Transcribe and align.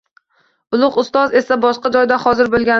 Ulug‘ 0.77 0.97
Ustoz 1.03 1.37
esa 1.43 1.59
boshqa 1.69 1.95
joyda 1.99 2.23
hozir 2.27 2.53
bo‘lganidan 2.55 2.69